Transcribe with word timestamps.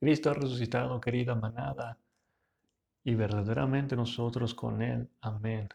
Cristo 0.00 0.30
ha 0.30 0.34
resucitado, 0.34 1.00
querida 1.00 1.34
manada, 1.34 1.98
y 3.02 3.16
verdaderamente 3.16 3.96
nosotros 3.96 4.54
con 4.54 4.80
Él. 4.80 5.10
Amén. 5.20 5.68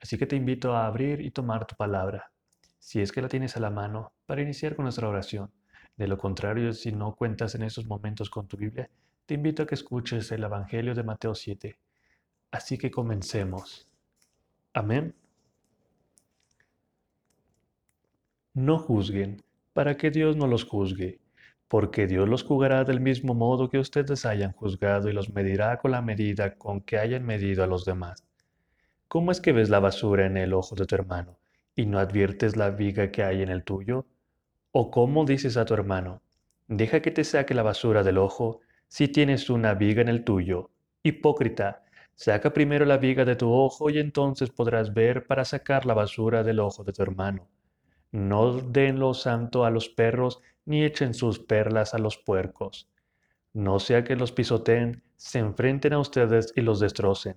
Así 0.00 0.18
que 0.18 0.26
te 0.26 0.36
invito 0.36 0.76
a 0.76 0.86
abrir 0.86 1.20
y 1.20 1.30
tomar 1.30 1.66
tu 1.66 1.76
palabra, 1.76 2.30
si 2.78 3.00
es 3.00 3.12
que 3.12 3.22
la 3.22 3.28
tienes 3.28 3.56
a 3.56 3.60
la 3.60 3.70
mano, 3.70 4.12
para 4.26 4.42
iniciar 4.42 4.76
con 4.76 4.84
nuestra 4.84 5.08
oración. 5.08 5.50
De 5.98 6.06
lo 6.06 6.16
contrario, 6.16 6.72
si 6.72 6.92
no 6.92 7.16
cuentas 7.16 7.56
en 7.56 7.64
esos 7.64 7.86
momentos 7.86 8.30
con 8.30 8.46
tu 8.46 8.56
Biblia, 8.56 8.88
te 9.26 9.34
invito 9.34 9.64
a 9.64 9.66
que 9.66 9.74
escuches 9.74 10.30
el 10.30 10.44
Evangelio 10.44 10.94
de 10.94 11.02
Mateo 11.02 11.34
7. 11.34 11.76
Así 12.52 12.78
que 12.78 12.88
comencemos. 12.88 13.88
Amén. 14.72 15.16
No 18.54 18.78
juzguen, 18.78 19.42
para 19.72 19.96
que 19.96 20.12
Dios 20.12 20.36
no 20.36 20.46
los 20.46 20.64
juzgue, 20.64 21.18
porque 21.66 22.06
Dios 22.06 22.28
los 22.28 22.44
juzgará 22.44 22.84
del 22.84 23.00
mismo 23.00 23.34
modo 23.34 23.68
que 23.68 23.80
ustedes 23.80 24.24
hayan 24.24 24.52
juzgado 24.52 25.08
y 25.08 25.12
los 25.12 25.30
medirá 25.30 25.78
con 25.78 25.90
la 25.90 26.00
medida 26.00 26.54
con 26.54 26.80
que 26.80 26.98
hayan 26.98 27.26
medido 27.26 27.64
a 27.64 27.66
los 27.66 27.84
demás. 27.84 28.24
¿Cómo 29.08 29.32
es 29.32 29.40
que 29.40 29.52
ves 29.52 29.68
la 29.68 29.80
basura 29.80 30.26
en 30.26 30.36
el 30.36 30.54
ojo 30.54 30.76
de 30.76 30.86
tu 30.86 30.94
hermano 30.94 31.38
y 31.74 31.86
no 31.86 31.98
adviertes 31.98 32.56
la 32.56 32.70
viga 32.70 33.10
que 33.10 33.24
hay 33.24 33.42
en 33.42 33.48
el 33.48 33.64
tuyo? 33.64 34.06
¿O 34.70 34.90
cómo 34.90 35.24
dices 35.24 35.56
a 35.56 35.64
tu 35.64 35.72
hermano, 35.72 36.20
deja 36.66 37.00
que 37.00 37.10
te 37.10 37.24
saque 37.24 37.54
la 37.54 37.62
basura 37.62 38.02
del 38.02 38.18
ojo 38.18 38.60
si 38.86 39.08
tienes 39.08 39.48
una 39.48 39.72
viga 39.72 40.02
en 40.02 40.08
el 40.08 40.24
tuyo? 40.24 40.70
Hipócrita, 41.02 41.84
saca 42.14 42.52
primero 42.52 42.84
la 42.84 42.98
viga 42.98 43.24
de 43.24 43.34
tu 43.34 43.50
ojo 43.50 43.88
y 43.88 43.98
entonces 43.98 44.50
podrás 44.50 44.92
ver 44.92 45.26
para 45.26 45.46
sacar 45.46 45.86
la 45.86 45.94
basura 45.94 46.42
del 46.42 46.60
ojo 46.60 46.84
de 46.84 46.92
tu 46.92 47.02
hermano. 47.02 47.48
No 48.12 48.58
den 48.60 48.98
lo 48.98 49.14
santo 49.14 49.64
a 49.64 49.70
los 49.70 49.88
perros 49.88 50.42
ni 50.66 50.84
echen 50.84 51.14
sus 51.14 51.38
perlas 51.38 51.94
a 51.94 51.98
los 51.98 52.18
puercos. 52.18 52.90
No 53.54 53.78
sea 53.78 54.04
que 54.04 54.16
los 54.16 54.32
pisoteen, 54.32 55.02
se 55.16 55.38
enfrenten 55.38 55.94
a 55.94 55.98
ustedes 55.98 56.52
y 56.54 56.60
los 56.60 56.78
destrocen. 56.78 57.36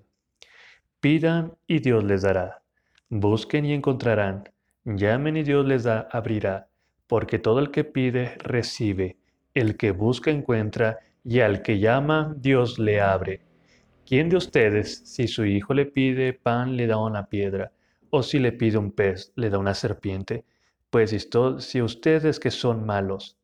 Pidan 1.00 1.56
y 1.66 1.80
Dios 1.80 2.04
les 2.04 2.24
dará. 2.24 2.62
Busquen 3.08 3.64
y 3.64 3.74
encontrarán. 3.74 4.50
Llamen 4.84 5.38
y 5.38 5.44
Dios 5.44 5.66
les 5.66 5.84
da, 5.84 6.10
abrirá 6.12 6.71
porque 7.12 7.40
todo 7.40 7.60
el 7.60 7.72
que 7.72 7.84
pide, 7.84 8.38
recibe, 8.38 9.18
el 9.54 9.76
que 9.76 9.92
busca, 9.92 10.32
encuentra, 10.32 11.00
y 11.26 11.42
al 11.42 11.62
que 11.62 11.78
llama, 11.78 12.34
Dios 12.38 12.80
le 12.80 13.02
abre. 13.02 13.42
¿Quién 14.06 14.30
de 14.30 14.38
ustedes, 14.38 15.02
si 15.04 15.28
su 15.28 15.44
hijo 15.44 15.74
le 15.74 15.86
pide 15.86 16.32
pan, 16.32 16.78
le 16.78 16.88
da 16.88 16.96
una 16.96 17.26
piedra, 17.26 17.74
o 18.12 18.24
si 18.24 18.40
le 18.40 18.54
pide 18.54 18.78
un 18.78 18.94
pez, 18.94 19.34
le 19.36 19.50
da 19.50 19.58
una 19.58 19.74
serpiente? 19.74 20.46
Pues 20.90 21.14
si 21.60 21.82
ustedes 21.82 22.40
que 22.40 22.50
son 22.50 22.86
malos 22.86 23.38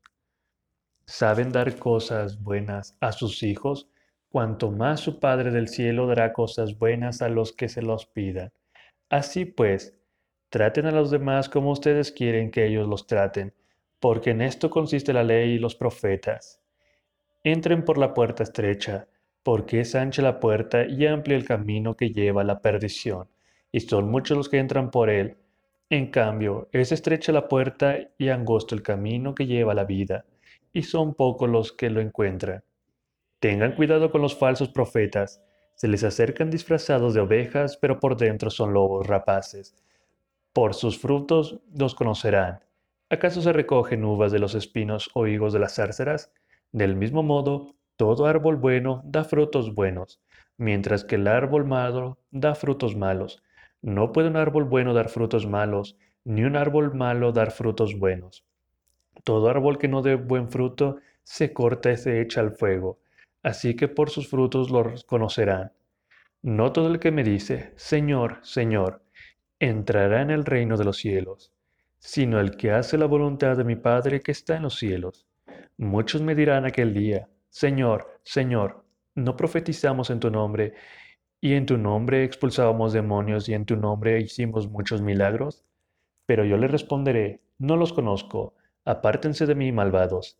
saben 1.06 1.52
dar 1.52 1.76
cosas 1.76 2.42
buenas 2.42 2.96
a 3.02 3.12
sus 3.12 3.44
hijos, 3.44 3.90
cuanto 4.30 4.72
más 4.72 5.02
su 5.02 5.20
Padre 5.20 5.52
del 5.52 5.68
cielo 5.68 6.08
dará 6.08 6.32
cosas 6.32 6.80
buenas 6.80 7.22
a 7.22 7.28
los 7.28 7.52
que 7.52 7.68
se 7.68 7.82
los 7.82 8.06
pidan. 8.06 8.54
Así 9.10 9.44
pues, 9.44 9.97
Traten 10.50 10.86
a 10.86 10.92
los 10.92 11.12
demás 11.12 11.50
como 11.50 11.72
ustedes 11.72 12.12
quieren 12.12 12.52
que 12.52 12.66
ellos 12.66 12.88
los 12.88 13.06
traten, 13.06 13.54
porque 14.00 14.30
en 14.30 14.42
esto 14.42 14.70
consiste 14.70 15.12
la 15.12 15.24
ley 15.24 15.56
y 15.56 15.60
los 15.60 15.76
profetas. 15.76 16.62
Entren 17.44 17.84
por 17.84 17.98
la 17.98 18.14
puerta 18.14 18.44
estrecha, 18.44 19.08
porque 19.44 19.82
es 19.82 19.94
ancha 19.94 20.22
la 20.22 20.40
puerta 20.40 20.86
y 20.86 21.06
amplio 21.06 21.36
el 21.36 21.46
camino 21.46 21.96
que 21.96 22.12
lleva 22.12 22.42
a 22.42 22.46
la 22.46 22.62
perdición, 22.62 23.28
y 23.74 23.82
son 23.82 24.10
muchos 24.10 24.38
los 24.38 24.48
que 24.48 24.60
entran 24.60 24.90
por 24.90 25.10
él. 25.10 25.36
En 25.90 26.12
cambio, 26.12 26.70
es 26.72 26.94
estrecha 26.94 27.32
la 27.34 27.48
puerta 27.50 27.98
y 28.18 28.30
angosto 28.30 28.74
el 28.74 28.84
camino 28.84 29.36
que 29.36 29.48
lleva 29.48 29.74
a 29.74 29.76
la 29.76 29.84
vida, 29.84 30.26
y 30.72 30.84
son 30.84 31.14
pocos 31.14 31.50
los 31.50 31.74
que 31.74 31.90
lo 31.90 32.00
encuentran. 32.00 32.64
Tengan 33.40 33.76
cuidado 33.76 34.12
con 34.12 34.22
los 34.22 34.38
falsos 34.38 34.70
profetas, 34.70 35.44
se 35.76 35.88
les 35.88 36.04
acercan 36.04 36.50
disfrazados 36.50 37.14
de 37.14 37.20
ovejas, 37.20 37.78
pero 37.78 38.00
por 38.00 38.16
dentro 38.16 38.50
son 38.50 38.74
lobos 38.74 39.06
rapaces. 39.06 39.76
Por 40.58 40.74
sus 40.74 40.98
frutos 40.98 41.60
los 41.72 41.94
conocerán. 41.94 42.62
¿Acaso 43.12 43.44
se 43.44 43.54
recogen 43.54 44.04
uvas 44.04 44.32
de 44.32 44.40
los 44.40 44.56
espinos 44.56 45.12
o 45.14 45.28
higos 45.28 45.54
de 45.54 45.60
las 45.60 45.76
zárceras? 45.76 46.34
Del 46.72 46.96
mismo 46.96 47.22
modo, 47.22 47.76
todo 47.96 48.26
árbol 48.26 48.56
bueno 48.56 49.04
da 49.06 49.24
frutos 49.24 49.76
buenos, 49.76 50.20
mientras 50.58 51.04
que 51.04 51.14
el 51.14 51.28
árbol 51.28 51.66
malo 51.66 52.18
da 52.32 52.56
frutos 52.56 52.96
malos. 52.96 53.44
No 53.84 54.12
puede 54.12 54.30
un 54.30 54.36
árbol 54.36 54.64
bueno 54.64 54.96
dar 54.96 55.10
frutos 55.10 55.46
malos, 55.46 55.96
ni 56.24 56.44
un 56.44 56.56
árbol 56.56 56.96
malo 56.96 57.32
dar 57.32 57.52
frutos 57.52 57.94
buenos. 57.94 58.44
Todo 59.24 59.50
árbol 59.50 59.78
que 59.78 59.88
no 59.88 60.02
dé 60.02 60.16
buen 60.16 60.50
fruto 60.50 60.98
se 61.22 61.54
corta 61.54 61.92
y 61.92 61.98
se 61.98 62.20
echa 62.20 62.42
al 62.42 62.54
fuego. 62.54 62.98
Así 63.44 63.76
que 63.76 63.88
por 63.88 64.10
sus 64.10 64.28
frutos 64.28 64.72
los 64.72 65.04
conocerán. 65.04 65.72
No 66.42 66.72
todo 66.72 66.88
el 66.88 66.98
que 67.00 67.12
me 67.12 67.24
dice, 67.24 67.74
Señor, 67.76 68.40
Señor, 68.42 69.04
entrará 69.60 70.22
en 70.22 70.30
el 70.30 70.46
reino 70.46 70.78
de 70.78 70.86
los 70.86 70.98
cielos, 70.98 71.52
sino 72.00 72.40
el 72.40 72.58
que 72.58 72.72
hace 72.72 72.98
la 72.98 73.06
voluntad 73.06 73.58
de 73.58 73.64
mi 73.64 73.76
Padre 73.76 74.22
que 74.22 74.32
está 74.32 74.56
en 74.56 74.64
los 74.64 74.76
cielos. 74.76 75.28
Muchos 75.78 76.22
me 76.22 76.36
dirán 76.36 76.66
aquel 76.66 76.94
día, 76.94 77.28
Señor, 77.50 78.20
Señor, 78.24 78.84
¿no 79.16 79.36
profetizamos 79.36 80.10
en 80.10 80.20
tu 80.20 80.30
nombre, 80.30 80.74
y 81.42 81.54
en 81.54 81.66
tu 81.66 81.78
nombre 81.78 82.24
expulsábamos 82.24 82.94
demonios, 82.94 83.50
y 83.50 83.54
en 83.54 83.66
tu 83.66 83.76
nombre 83.76 84.20
hicimos 84.20 84.70
muchos 84.70 85.02
milagros? 85.02 85.64
Pero 86.26 86.46
yo 86.46 86.58
le 86.58 86.68
responderé, 86.68 87.42
no 87.58 87.78
los 87.78 87.94
conozco, 87.94 88.54
apártense 88.86 89.46
de 89.46 89.56
mí, 89.56 89.72
malvados. 89.72 90.40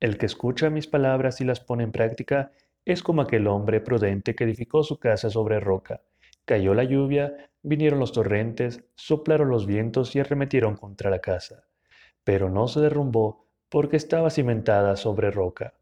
El 0.00 0.16
que 0.16 0.26
escucha 0.26 0.70
mis 0.70 0.86
palabras 0.86 1.40
y 1.40 1.44
las 1.44 1.60
pone 1.60 1.84
en 1.84 1.92
práctica 1.92 2.52
es 2.84 3.02
como 3.02 3.20
aquel 3.20 3.46
hombre 3.46 3.80
prudente 3.80 4.34
que 4.34 4.44
edificó 4.44 4.82
su 4.82 4.98
casa 4.98 5.28
sobre 5.28 5.60
roca. 5.60 6.00
Cayó 6.48 6.72
la 6.72 6.84
lluvia, 6.84 7.50
vinieron 7.62 8.00
los 8.00 8.12
torrentes, 8.12 8.82
soplaron 8.94 9.50
los 9.50 9.66
vientos 9.66 10.16
y 10.16 10.20
arremetieron 10.20 10.78
contra 10.78 11.10
la 11.10 11.18
casa. 11.18 11.64
Pero 12.24 12.48
no 12.48 12.68
se 12.68 12.80
derrumbó 12.80 13.44
porque 13.68 13.98
estaba 13.98 14.30
cimentada 14.30 14.96
sobre 14.96 15.30
roca. 15.30 15.74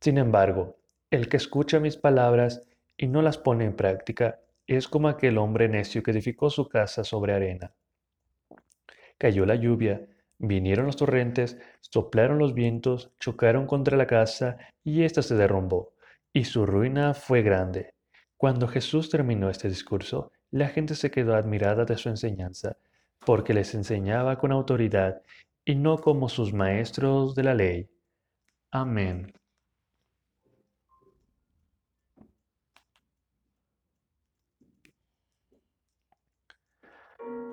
Sin 0.00 0.16
embargo, 0.16 0.78
el 1.10 1.28
que 1.28 1.36
escucha 1.36 1.78
mis 1.78 1.98
palabras 1.98 2.66
y 2.96 3.06
no 3.06 3.20
las 3.20 3.36
pone 3.36 3.66
en 3.66 3.76
práctica 3.76 4.40
es 4.66 4.88
como 4.88 5.08
aquel 5.08 5.36
hombre 5.36 5.68
necio 5.68 6.02
que 6.02 6.12
edificó 6.12 6.48
su 6.48 6.70
casa 6.70 7.04
sobre 7.04 7.34
arena. 7.34 7.74
Cayó 9.18 9.44
la 9.44 9.56
lluvia, 9.56 10.08
vinieron 10.38 10.86
los 10.86 10.96
torrentes, 10.96 11.58
soplaron 11.80 12.38
los 12.38 12.54
vientos, 12.54 13.12
chocaron 13.20 13.66
contra 13.66 13.98
la 13.98 14.06
casa 14.06 14.56
y 14.82 15.02
ésta 15.02 15.20
se 15.20 15.34
derrumbó, 15.34 15.92
y 16.32 16.44
su 16.44 16.64
ruina 16.64 17.12
fue 17.12 17.42
grande. 17.42 17.93
Cuando 18.44 18.68
Jesús 18.68 19.08
terminó 19.08 19.48
este 19.48 19.70
discurso, 19.70 20.30
la 20.50 20.68
gente 20.68 20.94
se 20.96 21.10
quedó 21.10 21.34
admirada 21.34 21.86
de 21.86 21.96
su 21.96 22.10
enseñanza, 22.10 22.76
porque 23.24 23.54
les 23.54 23.74
enseñaba 23.74 24.36
con 24.36 24.52
autoridad 24.52 25.22
y 25.64 25.74
no 25.76 25.96
como 25.96 26.28
sus 26.28 26.52
maestros 26.52 27.34
de 27.34 27.42
la 27.42 27.54
ley. 27.54 27.88
Amén. 28.70 29.32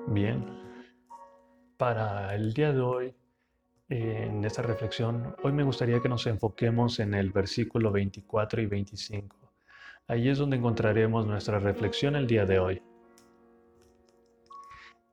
Bien, 0.07 0.45
para 1.77 2.35
el 2.35 2.53
día 2.53 2.73
de 2.73 2.81
hoy, 2.81 3.15
en 3.87 4.43
esta 4.43 4.61
reflexión, 4.61 5.37
hoy 5.41 5.53
me 5.53 5.63
gustaría 5.63 6.01
que 6.01 6.09
nos 6.09 6.27
enfoquemos 6.27 6.99
en 6.99 7.13
el 7.13 7.31
versículo 7.31 7.93
24 7.93 8.61
y 8.61 8.65
25 8.65 9.40
Allí 10.07 10.29
es 10.29 10.37
donde 10.37 10.57
encontraremos 10.57 11.25
nuestra 11.25 11.59
reflexión 11.59 12.15
el 12.15 12.27
día 12.27 12.45
de 12.45 12.59
hoy. 12.59 12.81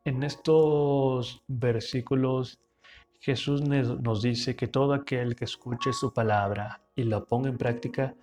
En 0.05 0.23
estos 0.23 1.43
versículos, 1.47 2.61
Jesús 3.21 3.63
nos 3.63 4.23
dice 4.23 4.57
que 4.57 4.69
todo 4.69 4.95
aquel 4.95 5.37
que 5.37 5.45
escuche 5.45 5.93
su 5.93 6.13
palabra 6.13 6.81
y 6.95 7.05
la 7.05 7.25
ponga 7.25 7.49
en 7.49 7.59
práctica, 7.59 8.15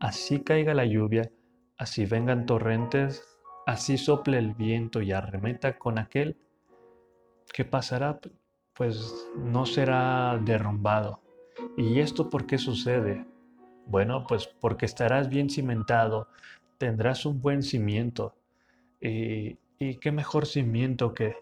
así 0.00 0.40
caiga 0.40 0.74
la 0.74 0.84
lluvia, 0.84 1.30
así 1.76 2.06
vengan 2.06 2.46
torrentes, 2.46 3.24
así 3.66 3.98
sople 3.98 4.38
el 4.38 4.54
viento 4.54 5.02
y 5.02 5.12
arremeta 5.12 5.78
con 5.78 5.98
aquel, 5.98 6.36
que 7.52 7.64
pasará? 7.64 8.20
Pues 8.74 9.28
no 9.36 9.66
será 9.66 10.38
derrumbado. 10.42 11.20
¿Y 11.76 12.00
esto 12.00 12.30
por 12.30 12.46
qué 12.46 12.58
sucede? 12.58 13.24
Bueno, 13.86 14.26
pues 14.26 14.46
porque 14.46 14.86
estarás 14.86 15.28
bien 15.28 15.50
cimentado, 15.50 16.28
tendrás 16.78 17.26
un 17.26 17.40
buen 17.40 17.62
cimiento. 17.62 18.34
Y, 19.00 19.58
y 19.78 19.96
qué 19.96 20.12
mejor 20.12 20.46
cimiento 20.46 21.12
que 21.14 21.36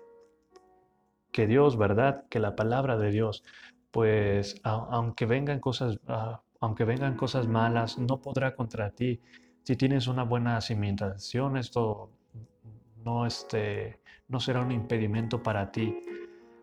que 1.32 1.46
Dios, 1.46 1.76
¿verdad? 1.76 2.24
Que 2.28 2.38
la 2.38 2.54
palabra 2.54 2.96
de 2.98 3.10
Dios, 3.10 3.42
pues 3.90 4.60
aunque 4.62 5.26
vengan 5.26 5.58
cosas, 5.58 5.98
ah, 6.06 6.42
aunque 6.60 6.84
vengan 6.84 7.16
cosas 7.16 7.48
malas, 7.48 7.98
no 7.98 8.20
podrá 8.20 8.54
contra 8.54 8.90
ti. 8.90 9.20
Si 9.64 9.74
tienes 9.76 10.06
una 10.06 10.22
buena 10.22 10.60
cimentación, 10.60 11.56
esto 11.56 12.10
no, 13.04 13.26
este, 13.26 13.98
no 14.28 14.38
será 14.38 14.60
un 14.60 14.70
impedimento 14.70 15.42
para 15.42 15.72
ti. 15.72 15.96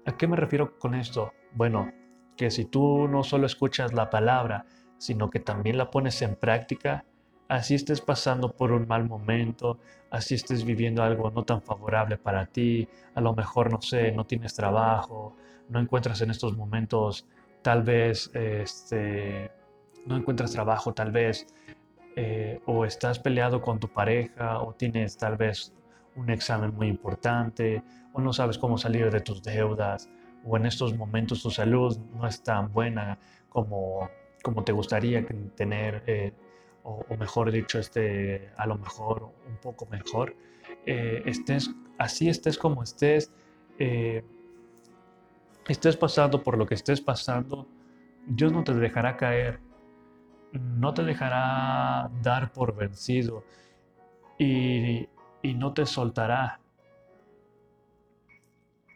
¿A 0.06 0.16
qué 0.16 0.28
me 0.28 0.38
refiero 0.38 0.78
con 0.78 0.94
esto? 0.96 1.34
Bueno, 1.54 1.92
que 2.38 2.52
si 2.52 2.66
tú 2.66 3.08
no 3.08 3.24
solo 3.24 3.46
escuchas 3.46 3.94
la 3.94 4.10
palabra, 4.10 4.66
sino 5.00 5.32
que 5.32 5.40
también 5.40 5.78
la 5.80 5.90
pones 5.90 6.22
en 6.22 6.36
práctica, 6.36 7.06
así 7.48 7.74
estés 7.74 8.02
pasando 8.02 8.56
por 8.56 8.72
un 8.72 8.88
mal 8.88 9.08
momento, 9.08 9.80
así 10.12 10.36
estés 10.36 10.64
viviendo 10.64 11.02
algo 11.02 11.32
no 11.32 11.44
tan 11.44 11.64
favorable 11.64 12.18
para 12.18 12.46
ti, 12.46 12.88
a 13.16 13.22
lo 13.22 13.34
mejor, 13.34 13.72
no 13.72 13.82
sé, 13.82 14.12
no 14.12 14.26
tienes 14.26 14.54
trabajo, 14.54 15.36
no 15.68 15.80
encuentras 15.80 16.22
en 16.22 16.30
estos 16.30 16.56
momentos, 16.56 17.26
tal 17.64 17.82
vez, 17.84 18.30
este, 18.36 19.52
no 20.06 20.16
encuentras 20.18 20.52
trabajo, 20.52 20.94
tal 20.94 21.12
vez, 21.12 21.48
eh, 22.16 22.62
o 22.66 22.86
estás 22.86 23.20
peleado 23.20 23.62
con 23.62 23.80
tu 23.80 23.88
pareja, 23.88 24.62
o 24.62 24.74
tienes 24.74 25.18
tal 25.18 25.38
vez 25.38 25.74
un 26.16 26.30
examen 26.30 26.74
muy 26.76 26.88
importante, 26.88 27.84
o 28.14 28.22
no 28.22 28.32
sabes 28.32 28.58
cómo 28.58 28.78
salir 28.78 29.10
de 29.12 29.22
tus 29.22 29.42
deudas, 29.42 30.10
o 30.44 30.56
en 30.58 30.66
estos 30.66 30.96
momentos 30.96 31.42
tu 31.42 31.50
salud 31.50 31.98
no 32.14 32.28
es 32.28 32.44
tan 32.44 32.72
buena 32.72 33.18
como, 33.50 34.10
como 34.44 34.64
te 34.64 34.72
gustaría 34.72 35.26
tener. 35.56 36.04
Eh, 36.08 36.34
o, 36.84 37.18
mejor 37.18 37.52
dicho, 37.52 37.80
este, 37.80 38.52
a 38.58 38.66
lo 38.66 38.78
mejor 38.78 39.32
un 39.48 39.58
poco 39.58 39.86
mejor, 39.88 40.36
eh, 40.86 41.22
estés, 41.26 41.70
así 41.98 42.30
estés 42.30 42.58
como 42.58 42.84
estés, 42.84 43.32
eh, 43.78 44.24
estés 45.68 45.98
pasando 45.98 46.44
por 46.44 46.58
lo 46.58 46.66
que 46.66 46.76
estés 46.76 47.02
pasando, 47.02 47.68
Dios 48.26 48.52
no 48.52 48.64
te 48.64 48.74
dejará 48.74 49.18
caer, 49.18 49.60
no 50.54 50.94
te 50.94 51.04
dejará 51.04 52.10
dar 52.24 52.52
por 52.54 52.76
vencido 52.76 53.44
y, 54.38 55.08
y 55.42 55.54
no 55.54 55.74
te 55.74 55.86
soltará. 55.86 56.60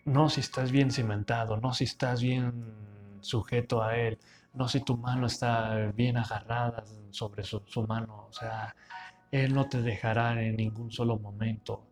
No 0.05 0.29
si 0.29 0.41
estás 0.41 0.71
bien 0.71 0.91
cimentado, 0.91 1.57
no 1.57 1.73
si 1.73 1.85
estás 1.85 2.21
bien 2.21 2.73
sujeto 3.21 3.81
a 3.81 3.97
Él, 3.97 4.19
no 4.53 4.67
si 4.67 4.81
tu 4.81 4.97
mano 4.97 5.27
está 5.27 5.91
bien 5.95 6.17
agarrada 6.17 6.83
sobre 7.09 7.43
su, 7.43 7.61
mano, 7.87 8.27
o 8.29 8.33
sea, 8.33 8.75
Él 9.31 9.53
no 9.53 9.67
te 9.67 9.81
dejará 9.81 10.41
en 10.43 10.55
ningún 10.55 10.91
solo 10.91 11.17
momento. 11.17 11.83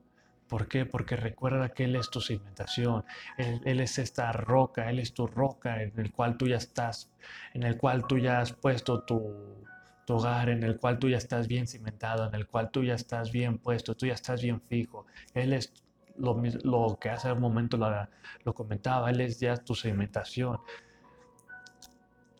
¿Por 0.47 0.67
qué? 0.67 0.85
Porque 0.85 1.15
recuerda 1.15 1.69
que 1.69 1.85
Él 1.85 1.95
es 1.95 2.09
tu 2.09 2.19
cimentación, 2.21 3.05
él, 3.37 3.79
es 3.79 3.97
esta 3.97 4.31
roca, 4.31 4.89
Él 4.89 4.99
es 4.99 5.13
tu 5.13 5.25
roca 5.25 5.81
en 5.81 5.97
el 5.97 6.11
cual 6.11 6.37
tú 6.37 6.47
ya 6.47 6.57
estás, 6.57 7.09
en 7.53 7.63
el 7.63 7.77
cual 7.77 8.05
tú 8.05 8.17
ya 8.17 8.41
has 8.41 8.51
puesto 8.53 9.01
tu, 9.03 9.65
hogar, 10.07 10.49
en 10.49 10.63
el 10.63 10.77
cual 10.77 10.99
tú 10.99 11.07
ya 11.07 11.17
estás 11.17 11.47
bien 11.47 11.67
cimentado, 11.67 12.27
en 12.27 12.35
el 12.35 12.45
cual 12.45 12.69
tú 12.69 12.83
ya 12.83 12.95
estás 12.95 13.31
bien 13.31 13.59
puesto, 13.59 13.95
tú 13.95 14.07
ya 14.07 14.13
estás 14.13 14.41
bien 14.41 14.59
fijo. 14.59 15.05
Él 15.33 15.53
es 15.53 15.71
lo, 16.17 16.41
lo 16.63 16.97
que 16.99 17.09
hace 17.09 17.31
un 17.31 17.39
momento 17.39 17.77
lo, 17.77 17.89
lo 18.43 18.53
comentaba, 18.53 19.09
Él 19.09 19.21
es 19.21 19.39
ya 19.39 19.55
tu 19.55 19.73
cimentación 19.73 20.59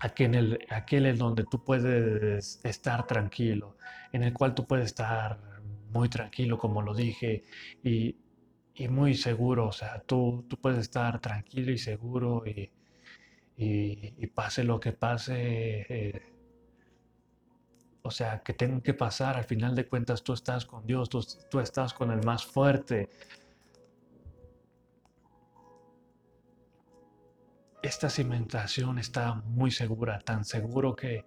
aquel, 0.01 0.59
aquel 0.69 1.06
en 1.06 1.18
donde 1.18 1.45
tú 1.45 1.63
puedes 1.63 2.59
estar 2.63 3.06
tranquilo, 3.06 3.77
en 4.12 4.24
el 4.24 4.33
cual 4.33 4.56
tú 4.56 4.65
puedes 4.65 4.88
estar 4.88 5.39
muy 5.92 6.09
tranquilo, 6.09 6.57
como 6.57 6.81
lo 6.81 6.94
dije, 6.94 7.44
y, 7.83 8.18
muy 8.89 9.13
seguro, 9.13 9.68
o 9.68 9.71
sea, 9.71 10.01
tú, 10.01 10.44
tú 10.50 10.57
puedes 10.57 10.80
estar 10.80 11.19
tranquilo 11.21 11.71
y 11.71 11.77
seguro 11.77 12.44
y, 12.48 12.71
y, 13.56 14.27
pase 14.27 14.63
lo 14.63 14.80
que 14.80 14.92
pase, 14.92 15.86
eh, 15.88 16.21
o 18.01 18.09
sea, 18.09 18.42
que 18.42 18.54
tenga 18.54 18.81
que 18.81 18.95
pasar, 18.95 19.38
al 19.38 19.44
final 19.44 19.75
de 19.75 19.88
cuentas 19.88 20.24
tú 20.24 20.33
estás 20.33 20.65
con 20.65 20.88
Dios, 20.88 21.09
tú, 21.09 21.24
tú 21.51 21.59
estás 21.59 21.94
con 21.94 22.09
el 22.09 22.24
más 22.25 22.44
fuerte, 22.44 23.09
esta 27.81 28.10
cimentación 28.10 29.00
está 29.00 29.36
muy 29.45 29.72
segura, 29.72 30.19
tan 30.19 30.45
seguro 30.45 30.95
que, 30.95 31.25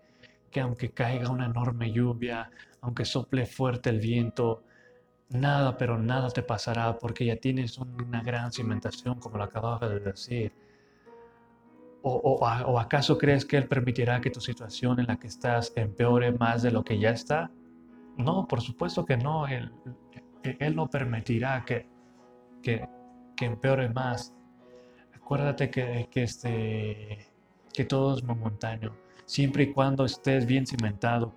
que 0.50 0.60
aunque 0.60 0.90
caiga 0.90 1.30
una 1.30 1.46
enorme 1.46 1.92
lluvia, 1.92 2.50
aunque 2.80 3.04
sople 3.04 3.46
fuerte 3.46 3.90
el 3.90 4.00
viento, 4.00 4.62
nada, 5.30 5.76
pero 5.76 5.98
nada 5.98 6.30
te 6.30 6.42
pasará 6.42 6.96
porque 6.98 7.26
ya 7.26 7.36
tienes 7.36 7.78
una 7.78 8.22
gran 8.22 8.52
cimentación, 8.52 9.18
como 9.18 9.38
lo 9.38 9.44
acababa 9.44 9.88
de 9.88 10.00
decir. 10.00 10.52
O, 12.02 12.12
o, 12.12 12.78
acaso 12.78 13.16
crees 13.16 13.46
que 13.46 13.56
Él 13.56 13.66
permitirá 13.66 14.20
que 14.20 14.30
tu 14.30 14.40
situación 14.40 15.00
en 15.00 15.06
la 15.06 15.16
que 15.16 15.26
estás 15.26 15.72
empeore 15.74 16.32
más 16.32 16.62
de 16.62 16.70
lo 16.70 16.84
que 16.84 16.98
ya 16.98 17.10
está? 17.10 17.50
No, 18.18 18.46
por 18.46 18.60
supuesto 18.60 19.06
que 19.06 19.16
no. 19.16 19.46
Él, 19.48 19.72
él 20.42 20.76
no 20.76 20.88
permitirá 20.90 21.64
que, 21.64 21.88
que, 22.62 22.86
que 23.34 23.46
empeore 23.46 23.88
más. 23.88 24.34
Acuérdate 25.24 25.70
que, 25.70 26.06
que, 26.10 26.24
este, 26.24 27.18
que 27.72 27.86
todo 27.86 28.14
es 28.14 28.22
momentáneo, 28.22 28.94
siempre 29.24 29.62
y 29.62 29.72
cuando 29.72 30.04
estés 30.04 30.44
bien 30.44 30.66
cimentado 30.66 31.34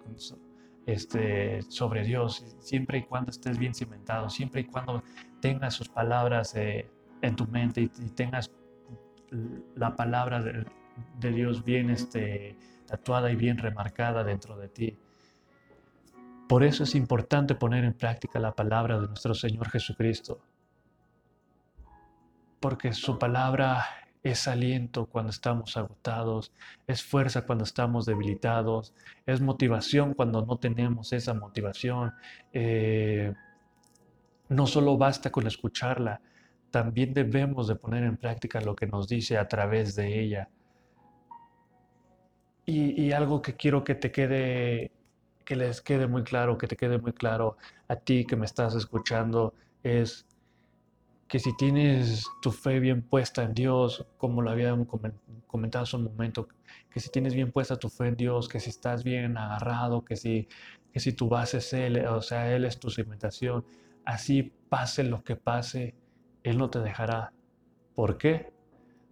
este, 0.85 1.61
sobre 1.61 2.03
Dios, 2.03 2.43
siempre 2.59 2.97
y 2.97 3.03
cuando 3.03 3.31
estés 3.31 3.57
bien 3.57 3.73
cimentado, 3.73 4.29
siempre 4.29 4.59
y 4.59 4.63
cuando 4.65 5.01
tengas 5.39 5.73
sus 5.73 5.87
palabras 5.87 6.53
eh, 6.57 6.91
en 7.21 7.37
tu 7.37 7.47
mente 7.47 7.79
y, 7.79 7.87
tengas 8.09 8.51
la 9.77 9.95
palabra 9.95 10.41
de, 10.41 10.65
de, 11.21 11.31
Dios 11.31 11.63
bien 11.63 11.89
este, 11.89 12.57
tatuada 12.87 13.31
y 13.31 13.37
bien 13.37 13.57
remarcada 13.57 14.25
dentro 14.25 14.57
de 14.57 14.67
ti. 14.67 14.99
Por 16.49 16.65
eso 16.65 16.83
es 16.83 16.93
importante 16.93 17.55
poner 17.55 17.85
en 17.85 17.93
práctica 17.93 18.37
la 18.37 18.51
palabra 18.53 18.99
de 18.99 19.07
nuestro 19.07 19.33
Señor 19.33 19.69
Jesucristo 19.69 20.41
porque 22.59 22.93
su 22.93 23.17
palabra 23.19 23.85
es 24.23 24.47
aliento 24.47 25.05
cuando 25.05 25.29
estamos 25.29 25.77
agotados, 25.77 26.51
es 26.85 27.03
fuerza 27.03 27.45
cuando 27.45 27.63
estamos 27.63 28.05
debilitados, 28.05 28.93
es 29.25 29.41
motivación 29.41 30.13
cuando 30.13 30.45
no 30.45 30.57
tenemos 30.57 31.13
esa 31.13 31.33
motivación. 31.33 32.13
Eh, 32.53 33.33
no 34.49 34.65
solo 34.67 34.97
basta 34.97 35.31
con 35.31 35.47
escucharla, 35.47 36.21
también 36.71 37.13
debemos 37.13 37.67
de 37.67 37.75
poner 37.75 38.03
en 38.03 38.17
práctica 38.17 38.61
lo 38.61 38.75
que 38.75 38.87
nos 38.87 39.07
dice 39.07 39.37
a 39.37 39.47
través 39.47 39.95
de 39.95 40.19
ella. 40.19 40.49
Y, 42.65 43.01
y 43.01 43.13
algo 43.13 43.41
que 43.41 43.55
quiero 43.55 43.83
que 43.83 43.95
te 43.95 44.11
quede, 44.11 44.91
que 45.45 45.55
les 45.55 45.81
quede 45.81 46.07
muy 46.07 46.23
claro, 46.23 46.57
que 46.57 46.67
te 46.67 46.75
quede 46.75 46.97
muy 46.97 47.13
claro 47.13 47.57
a 47.87 47.95
ti 47.95 48.25
que 48.25 48.35
me 48.35 48.45
estás 48.45 48.75
escuchando, 48.75 49.53
es 49.83 50.26
que 51.27 51.39
si 51.39 51.55
tienes 51.55 52.25
tu 52.41 52.51
fe 52.51 52.79
bien 52.79 53.01
puesta 53.01 53.43
en 53.43 53.53
Dios, 53.53 54.05
como 54.17 54.41
lo 54.41 54.49
había 54.49 54.75
comentado 55.47 55.83
hace 55.83 55.97
un 55.97 56.05
momento, 56.05 56.47
que 56.89 56.99
si 56.99 57.09
tienes 57.09 57.33
bien 57.33 57.51
puesta 57.51 57.75
tu 57.75 57.89
fe 57.89 58.07
en 58.07 58.15
Dios, 58.15 58.47
que 58.47 58.59
si 58.59 58.69
estás 58.69 59.03
bien 59.03 59.37
agarrado, 59.37 60.05
que 60.05 60.15
si, 60.15 60.47
que 60.91 60.99
si 60.99 61.11
tu 61.13 61.27
base 61.27 61.57
es 61.57 61.73
Él, 61.73 62.05
o 62.05 62.21
sea, 62.21 62.53
Él 62.55 62.65
es 62.65 62.79
tu 62.79 62.89
cimentación, 62.89 63.65
así 64.05 64.53
pase 64.69 65.03
lo 65.03 65.23
que 65.23 65.35
pase, 65.35 65.95
Él 66.43 66.57
no 66.57 66.69
te 66.69 66.79
dejará. 66.79 67.33
¿Por 67.93 68.17
qué? 68.17 68.53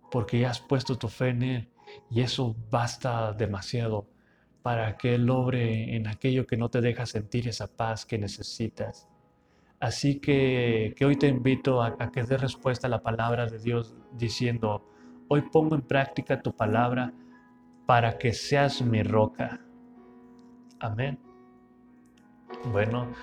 Porque 0.09 0.39
ya 0.39 0.51
has 0.51 0.61
puesto 0.61 0.97
tu 0.97 1.09
fe 1.09 1.29
en 1.29 1.43
Él 1.43 1.69
y 2.09 2.21
eso 2.21 2.55
basta 2.69 3.33
demasiado 3.33 4.07
para 4.61 4.97
que 4.97 5.15
Él 5.15 5.29
obre 5.29 5.95
en 5.95 6.07
aquello 6.07 6.47
que 6.47 6.57
no 6.57 6.69
te 6.69 6.81
deja 6.81 7.05
sentir 7.05 7.47
esa 7.47 7.67
paz 7.67 8.05
que 8.05 8.17
necesitas. 8.17 9.07
Así 9.85 10.19
que, 10.19 10.95
hoy 11.05 11.15
te 11.15 11.27
invito 11.27 11.83
a, 11.83 11.95
que 12.11 12.23
des 12.23 12.41
respuesta 12.41 12.87
a 12.87 12.89
la 12.89 13.03
palabra 13.03 13.45
de 13.45 13.59
Dios 13.59 13.95
diciendo, 14.13 14.83
hoy 15.27 15.43
pongo 15.43 15.75
en 15.75 15.83
práctica 15.83 16.41
tu 16.41 16.55
palabra 16.55 17.13
para 17.85 18.17
que 18.17 18.33
seas 18.33 18.81
mi 18.81 19.03
roca. 19.03 19.61
Amén. 20.79 21.19
Bueno, 22.71 23.13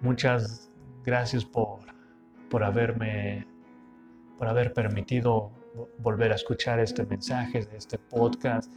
muchas 0.00 0.68
gracias 1.04 1.44
por, 1.44 1.78
por 2.50 2.64
haberme, 2.64 3.46
por 4.36 4.48
haber 4.48 4.72
permitido 4.72 5.52
volver 5.98 6.32
a 6.32 6.34
escuchar 6.34 6.80
este 6.80 7.06
mensaje, 7.06 7.68
este 7.72 7.98
podcast. 7.98 8.68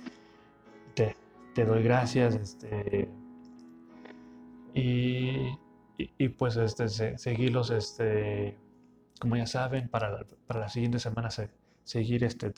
Te, 0.94 1.16
te 1.56 1.66
doy 1.66 1.82
gracias. 1.82 2.36
Este, 2.36 3.10
y, 6.18 6.30
pues 6.30 6.58
este, 6.58 7.18
seguirlos, 7.18 7.70
este, 7.70 8.58
como 9.20 9.36
ya 9.36 9.46
saben, 9.46 9.90
para, 9.90 10.26
para 10.48 10.62
la 10.62 10.70
siguiente 10.70 11.00
semana 11.00 11.30
seguir 11.84 12.24
este, 12.24 12.52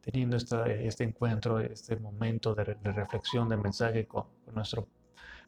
teniendo 0.00 0.36
este, 0.36 1.04
encuentro, 1.04 1.60
este 1.60 1.96
momento 1.96 2.54
de, 2.54 2.64
reflexión, 2.64 3.48
de 3.48 3.56
mensaje 3.56 4.06
con, 4.06 4.24
nuestro, 4.54 4.88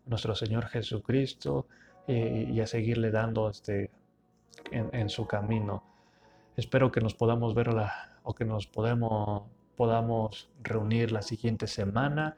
nuestro 0.06 0.34
Señor 0.34 0.66
Jesucristo 0.66 1.66
y, 2.06 2.60
a 2.60 2.66
seguirle 2.66 3.10
dando 3.10 3.50
este, 3.50 3.90
en, 4.70 5.08
su 5.08 5.26
camino. 5.26 5.82
Espero 6.56 6.92
que 6.92 7.00
nos 7.00 7.14
podamos 7.14 7.54
ver 7.54 7.70
o 8.22 8.34
que 8.34 8.44
nos 8.44 8.66
podemos, 8.66 9.44
podamos 9.76 10.50
reunir 10.62 11.12
la 11.12 11.22
siguiente 11.22 11.66
semana. 11.66 12.36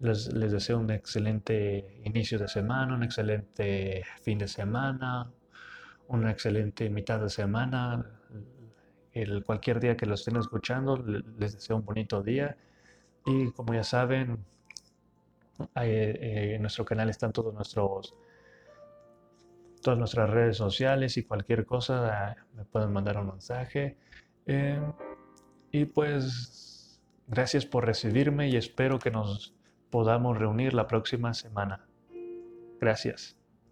Les, 0.00 0.30
deseo 0.32 0.78
un 0.78 0.90
excelente 0.90 2.00
inicio 2.04 2.38
de 2.38 2.48
semana, 2.48 2.94
un 2.94 3.02
excelente 3.02 4.02
fin 4.22 4.38
de 4.38 4.48
semana, 4.48 5.30
una 6.08 6.30
excelente 6.30 6.88
mitad 6.90 7.20
de 7.20 7.28
semana. 7.28 8.06
El, 9.12 9.44
cualquier 9.44 9.78
día 9.80 9.96
que 9.96 10.06
lo 10.06 10.14
estén 10.14 10.36
escuchando, 10.36 10.96
les 10.96 11.52
deseo 11.54 11.76
un 11.76 11.84
bonito 11.84 12.22
día. 12.22 12.56
Y 13.26 13.50
como 13.52 13.74
ya 13.74 13.84
saben, 13.84 14.44
eh, 15.76 16.54
en 16.54 16.62
nuestro 16.62 16.84
canal 16.84 17.10
están 17.10 17.32
todos 17.32 17.52
nuestros 17.52 18.14
todas 19.82 19.98
nuestras 19.98 20.28
redes 20.28 20.56
sociales 20.56 21.16
y 21.16 21.24
cualquier 21.24 21.64
cosa 21.64 22.36
me 22.54 22.64
pueden 22.64 22.92
mandar 22.92 23.18
un 23.18 23.28
mensaje. 23.28 23.96
Em, 24.46 24.92
y 25.70 25.84
pues 25.86 27.00
gracias 27.26 27.66
por 27.66 27.86
recibirme 27.86 28.48
y 28.48 28.56
espero 28.56 28.98
que 28.98 29.10
nos 29.10 29.54
podamos 29.90 30.38
reunir 30.38 30.74
la 30.74 30.86
próxima 30.86 31.34
semana. 31.34 31.86
Gracias. 32.80 33.39